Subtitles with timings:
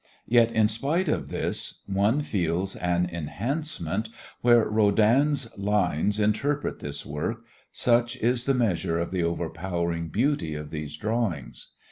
[0.25, 4.09] Yet in spite of this one feels an enhancement
[4.41, 10.71] where Rodin's lines interpret this work, such is the measure of the overpowering beauty of
[10.71, 11.73] these drawings.